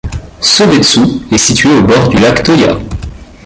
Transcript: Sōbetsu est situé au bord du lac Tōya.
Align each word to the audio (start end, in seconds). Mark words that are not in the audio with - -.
Sōbetsu 0.41 0.97
est 1.31 1.37
situé 1.37 1.69
au 1.77 1.83
bord 1.83 2.09
du 2.09 2.17
lac 2.17 2.43
Tōya. 2.43 2.75